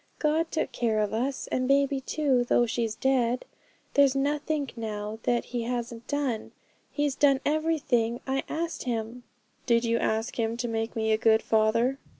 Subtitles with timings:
[0.17, 3.45] 'God took care of us, and baby too, though she's dead.
[3.93, 6.53] There's nothink now that He hasn't done.
[6.91, 9.21] He's done everythink I asked Him.'
[9.67, 11.99] 'Did you ask Him to make me a good father?'